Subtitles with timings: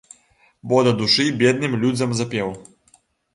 [0.71, 2.49] Бо да душы бедным людзям запеў.